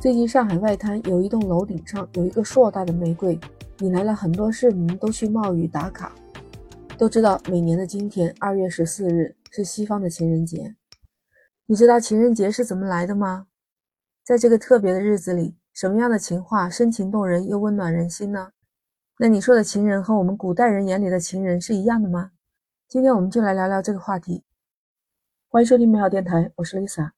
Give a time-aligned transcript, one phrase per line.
[0.00, 3.36] 最近上海外滩有一栋楼顶上有一个硕大的玫瑰，
[3.80, 6.12] 引来了很多市民都去冒雨打卡。
[6.96, 10.76] 都知道每年的今天，二月十四日是西方的情人节。
[11.66, 13.48] 你知道情人节是怎么来的吗？
[14.24, 18.52] 在这个特别的日子里，什么样的情话深情动人又温暖人心呢？
[19.18, 22.30] 那你说的情人和我们古代人眼里的情人是一样的吗？
[22.86, 24.44] 今天我们就来聊聊这个话题。
[25.48, 27.17] 欢迎收听美好电台，我是 Lisa。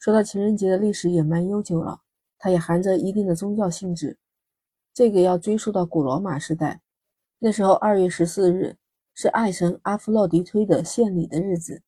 [0.00, 2.00] 说到情人节的历史也蛮悠久了，
[2.38, 4.16] 它也含着一定的宗教性质。
[4.94, 6.80] 这个要追溯到古罗马时代，
[7.38, 8.76] 那时候二月十四日
[9.14, 11.82] 是爱神阿弗洛狄忒的献礼的日子。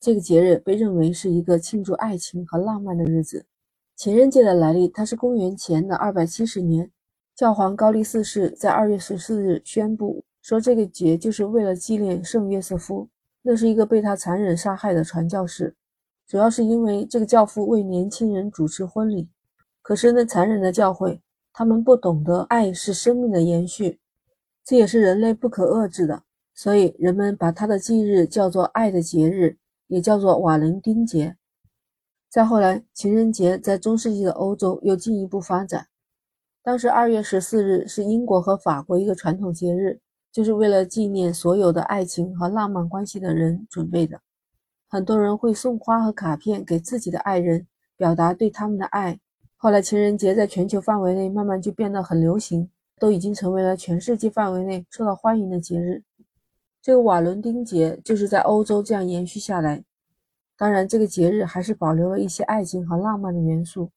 [0.00, 3.44] 这个节日被认为是一个庆祝爱情和浪漫的日子。
[3.94, 6.90] 情人节的来历，它是公元前的二百七十年，
[7.36, 13.10] 教皇高利四世在二月十四日宣布说，这个节就是为了纪念圣约瑟夫，
[13.42, 15.74] 那是一个被他残忍杀害的传教士。
[16.28, 19.30] 主要是因为这个教父为年轻人主持婚礼，
[19.80, 21.22] 可是那残忍的教会，
[21.54, 23.98] 他们不懂得爱是生命的延续，
[24.62, 31.34] 这也是人类不可遏制的，所以人们把他的忌日叫做爱的节日，也叫做瓦伦丁节。
[32.28, 35.86] 再后来，情人节在中世纪的欧洲又进一步发展。
[36.62, 39.98] 当时二月十四日是英国和法国一个传统节日，
[40.30, 44.20] 就是为了纪念所有的爱情和浪漫关系的人准备的。
[44.90, 49.20] 很多人会送花和卡片给自己的爱人，表达对他们的爱。
[49.58, 56.02] 后来，情人节在全球范围内慢慢就变得很流行，都已经成为了全世界范围内受到欢迎的节日。
[56.80, 59.84] 这个瓦伦丁节就是在欧洲这样延续下来。
[60.56, 63.90] 当然，这个节日还是保留了一些爱情和浪漫的元素。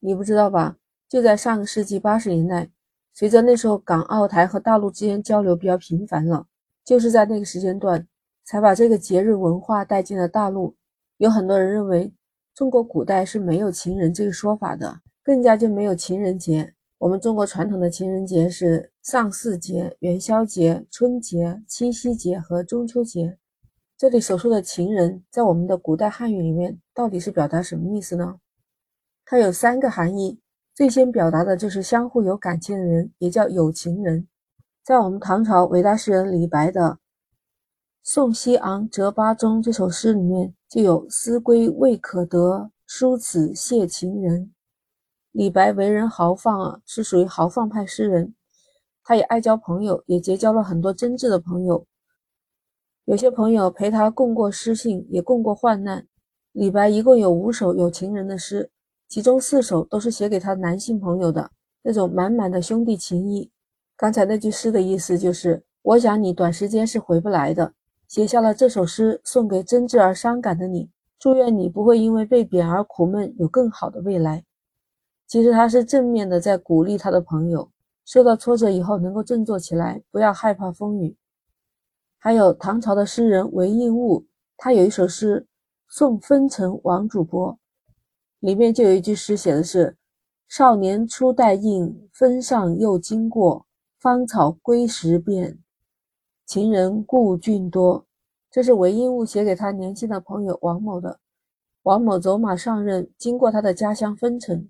[0.00, 0.76] 你不知道吧？
[1.08, 2.70] 就在上个世纪八十年代，
[3.12, 6.46] 随着那时候港澳台和大陆之间交流比较频繁了，
[6.84, 8.06] 就是在那个时间段。
[8.46, 10.76] 才把这个节日文化带进了大陆。
[11.16, 12.12] 有很多人认为
[12.54, 16.72] 中国古代是没有情人这个说法的，更加就没有情人节。
[16.98, 23.36] 我们中国传统的情人节是上巳节、元宵节、春节、七夕节和中秋节。
[23.98, 28.36] 这里所说的情人，在我们的古代汉语里面到底是表达什么意思呢？
[29.24, 30.38] 它有三个含义。
[30.74, 34.28] 最先表达的就是相互有感情的人，也叫有情人。
[34.84, 36.82] 在我们唐朝伟大诗人李白的。
[38.08, 44.52] 《送西昂折巴》中这首诗里面就有“思归未可得，书此谢情人”。
[45.34, 48.32] 李白为人豪放啊，是属于豪放派诗人。
[49.02, 51.84] 他也爱交朋友，也结交了很多真挚的朋友。
[53.06, 56.06] 有些朋友陪他共过诗信，也共过患难。
[56.52, 58.70] 李白一共有五首有情人的诗，
[59.08, 61.50] 其中四首都是写给他男性朋友的，
[61.82, 63.50] 那种满满的兄弟情谊。
[63.96, 67.72] 刚才那句诗的意思就是：我想你短时间是回不来的。
[68.08, 74.44] 写下了这首诗，送给真挚而伤感的你，祝愿你不会因为被贬而苦闷，有更好的未来。
[75.26, 77.70] 其实他是正面的在鼓励他的朋友，
[78.04, 81.16] 受到挫折以后能够振作起来，不要害怕风雨。
[82.18, 84.24] 还有唐朝的诗人韦应物，
[84.56, 85.40] 他有一首诗
[85.88, 87.52] 《送分城王主播》，
[88.38, 89.96] 里面就有一句诗写的是
[90.48, 93.66] ：“少年初带印，分上又经过，
[93.98, 95.58] 芳草归时变。”
[96.46, 98.06] 情人故俊多，
[98.52, 101.18] 这是韦应物写给他年轻的朋友王某的。
[101.82, 104.68] 王某走马上任，经过他的家乡丰城，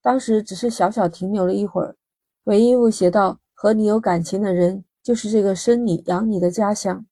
[0.00, 1.96] 当时只是小小停留了一会儿。
[2.44, 7.04] 韦应物写道：“和你有感情的人，就是这个生你养你的家乡。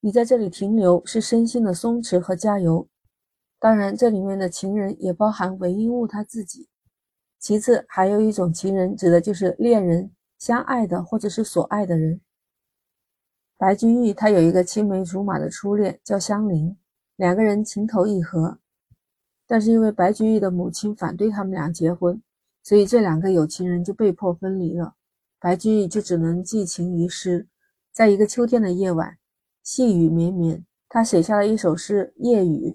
[0.00, 2.86] 你在这里停留，是身心的松弛和加油。
[3.58, 6.68] 当然，这里面的情人也包含韦应物他自己。
[7.38, 12.20] 其次，还有一种情人，指的就是恋人、相爱的或者是所爱的人。”
[13.58, 16.76] 白居易他有一个青梅竹马的初恋叫香菱，
[17.16, 18.60] 两个人情投意合，
[19.48, 22.22] 但是因为白居易的母亲反对他们俩结婚，
[22.62, 24.94] 所以这两个有情人就被迫分离了。
[25.40, 27.48] 白居易就只能寄情于诗，
[27.90, 29.18] 在一个秋天的夜晚，
[29.64, 32.70] 细雨绵绵，他写下了一首诗《夜雨》，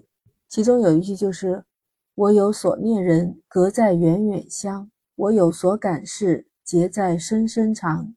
[0.50, 1.64] 其中有一句就是
[2.14, 8.14] “我有所念人，隔在远远乡；我有所感事，结在深深长。”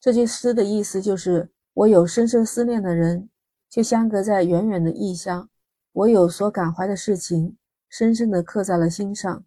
[0.00, 1.52] 这句诗的意思就是。
[1.76, 3.28] 我有深深思念的人，
[3.68, 5.46] 却相隔在远远的异乡；
[5.92, 7.58] 我有所感怀的事情，
[7.90, 9.44] 深深地刻在了心上。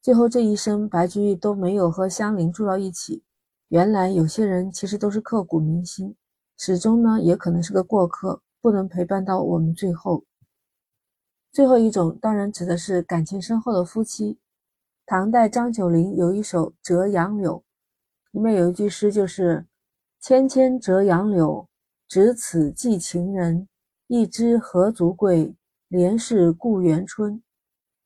[0.00, 3.22] 最后这一生，白居易都没有和香菱住到一起。
[3.68, 6.16] 原来有些人其实都是刻骨铭心，
[6.58, 10.24] 始终呢也可能是个过客，不能陪伴到我们最后。
[11.52, 14.40] 最后一种当然指的是感情深厚的夫妻。
[15.06, 17.58] 唐代张九龄有一首《折杨柳》，
[18.32, 19.64] 里面有一句诗就是。
[20.22, 21.68] 芊芊折杨柳，
[22.06, 23.66] 只此寄情人。
[24.06, 25.56] 一枝何足贵，
[25.88, 27.42] 连是故园春。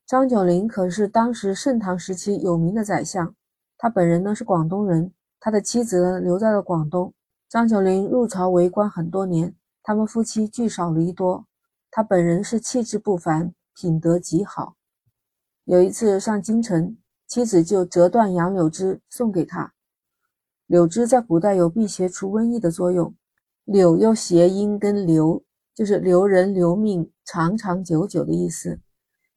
[0.07, 3.35] 张九龄可是当时盛唐时期有名的宰相，
[3.77, 7.13] 他本人呢是广东人，他的妻子呢留在了广东。
[7.51, 11.45] 张九龄入朝为官很多年，他们夫妻聚少离多。
[11.91, 14.77] 他本人是气质不凡，品德极好。
[15.65, 16.97] 有一次上京城，
[17.27, 19.75] 妻子就折断杨柳枝送给他。
[20.67, 23.15] 柳枝在古代有辟邪除瘟疫的作用，
[23.65, 25.43] 柳又谐音跟留，
[25.75, 28.81] 就是留人留命、长长久久的意思。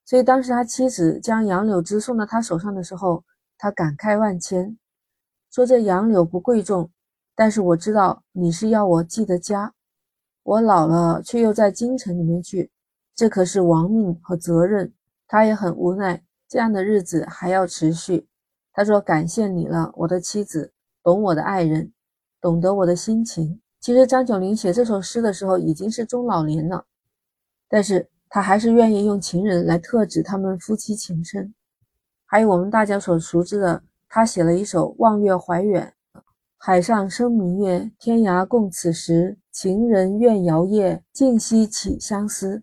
[0.06, 3.24] 所以当时他妻子将杨柳枝送到他手上的时候，
[3.58, 4.78] 他感慨万千，
[5.52, 6.90] 说这杨柳不贵重。
[7.36, 9.74] 但是我知道你是要我记得家，
[10.44, 12.72] 我老了却又在京城里面去，
[13.16, 14.92] 这可是亡命和责任。
[15.28, 18.28] 他也很无奈，这样的日子还要持续。
[18.74, 20.74] 他说：“感谢你了，我的妻子，
[21.10, 21.92] 懂我的爱人，
[22.40, 26.86] 懂得我的心情。”其实张九龄写这首诗的时候已经是中老年了，
[27.68, 31.56] 但是他还是愿意用情人来特指他们夫妻情深。
[32.28, 35.94] 还有我们大家所熟知的，他写了一首《望月怀远》。
[36.58, 39.40] 海上生明月，天涯共此时。
[39.52, 42.62] 情人怨遥夜，竟夕起相思。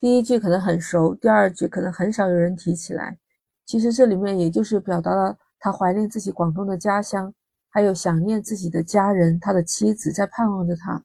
[0.00, 3.18] 第一句可能很熟，第二句可能很少有人提起来。
[3.66, 7.32] 其实这里面也就是表达了他怀念自己广东的家乡，
[7.74, 11.02] 还有想念自己的家人，他的妻子在盼望着他。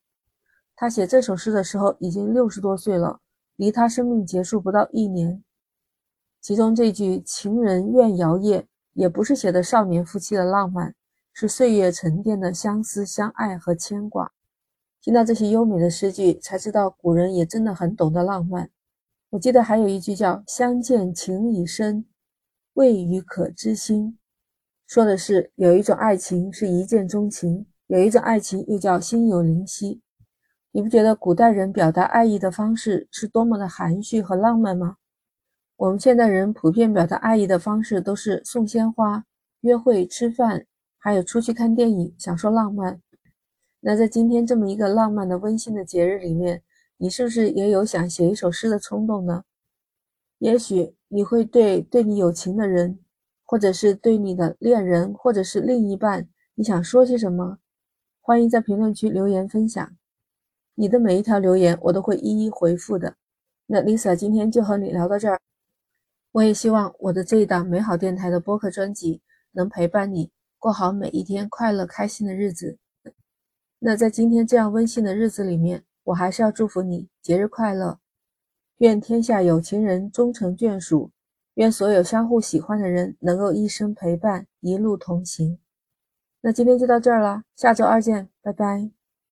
[0.75, 3.21] 他写这首诗的时候已经六十多岁了，
[3.55, 5.43] 离他生命结束不到一年。
[6.39, 10.93] 其中这句“情人怨遥夜”也不是写的少年夫妻的浪漫。
[11.33, 14.31] 是岁月沉淀的相思、相爱和牵挂。
[15.01, 18.69] 听到这些优美的诗句，才知道古人也真的很懂得浪漫。
[19.31, 22.05] 我记得还有一句叫“相见情已深，
[22.73, 24.19] 未与可知心”，
[24.89, 30.01] 说的是有一种爱情是一见钟情，有一种爱情又叫心有灵犀。
[30.71, 34.95] 你不觉得古代人表达爱意的方式是多么的含蓄和浪漫吗？
[35.75, 39.23] 我们现代人普遍表达爱意的方式都是送鲜花、
[39.61, 40.65] 约会、吃饭。
[40.97, 42.99] 还有出去看电影，享受浪漫。
[43.79, 46.63] 那在今天这么一个浪漫的、温馨的节日里面，
[46.97, 49.43] 你是不是也有想写一首诗的冲动呢？
[50.39, 52.99] 也许你会对对你有情的人，
[53.49, 57.57] 或者是对你的恋人，或者是另一半，你想说些什么？
[58.21, 59.97] 欢迎在评论区留言分享。
[60.75, 63.15] 你的每一条留言，我都会一一回复的。
[63.65, 65.39] 那 Lisa 今天就和你聊到这儿。
[66.33, 69.19] 我也希望我的这一档美好电台的播客专辑
[69.53, 70.29] 能陪伴你。
[70.59, 72.77] 过好每一天快乐开心的日子。
[73.79, 77.97] 那在今天这样温馨的日子里面，我还是要祝福你节日快乐，
[78.77, 81.09] 愿天下有情人终成眷属，
[81.59, 85.59] 愿所有相互喜欢的人能够一生陪伴，一路同行。
[86.39, 88.98] 那今天就到这儿了，下周二见，拜拜。